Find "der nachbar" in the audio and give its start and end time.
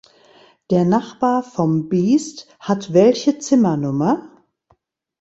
0.71-1.43